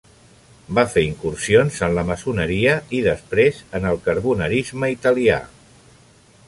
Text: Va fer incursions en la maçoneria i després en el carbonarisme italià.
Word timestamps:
Va 0.77 0.85
fer 0.93 1.03
incursions 1.07 1.77
en 1.87 1.93
la 1.97 2.05
maçoneria 2.07 2.73
i 2.99 3.03
després 3.09 3.61
en 3.81 3.87
el 3.93 4.01
carbonarisme 4.09 4.93
italià. 4.99 5.39